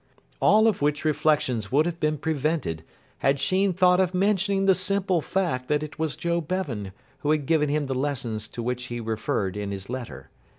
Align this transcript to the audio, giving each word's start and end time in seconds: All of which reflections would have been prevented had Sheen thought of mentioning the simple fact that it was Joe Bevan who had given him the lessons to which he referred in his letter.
All 0.39 0.65
of 0.67 0.81
which 0.81 1.05
reflections 1.05 1.71
would 1.71 1.85
have 1.85 1.99
been 1.99 2.17
prevented 2.17 2.81
had 3.19 3.39
Sheen 3.39 3.71
thought 3.71 3.99
of 3.99 4.15
mentioning 4.15 4.65
the 4.65 4.73
simple 4.73 5.21
fact 5.21 5.67
that 5.67 5.83
it 5.83 5.99
was 5.99 6.15
Joe 6.15 6.41
Bevan 6.41 6.91
who 7.19 7.29
had 7.29 7.45
given 7.45 7.69
him 7.69 7.85
the 7.85 7.93
lessons 7.93 8.47
to 8.47 8.63
which 8.63 8.85
he 8.85 8.99
referred 8.99 9.55
in 9.55 9.69
his 9.69 9.91
letter. 9.91 10.31